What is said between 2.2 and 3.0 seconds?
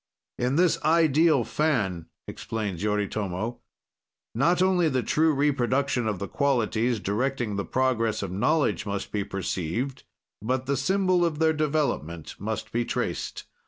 explains